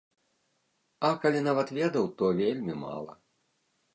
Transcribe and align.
А 1.09 1.09
калі 1.25 1.41
нават 1.49 1.75
ведаў, 1.79 2.09
то 2.21 2.31
вельмі 2.41 2.79
мала. 2.87 3.13